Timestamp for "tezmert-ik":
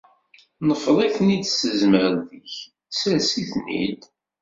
1.61-2.53